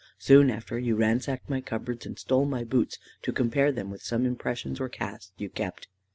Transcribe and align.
Soon 0.17 0.49
after 0.49 0.79
you 0.79 0.95
ransacked 0.95 1.47
my 1.47 1.61
cupboards 1.61 2.07
and 2.07 2.17
stole 2.17 2.45
my 2.45 2.63
boots, 2.63 2.97
to 3.21 3.31
compare 3.31 3.71
them 3.71 3.91
with 3.91 4.01
some 4.01 4.25
impressions 4.25 4.79
or 4.79 4.89
casts 4.89 5.31
you 5.37 5.47
kept. 5.47 5.87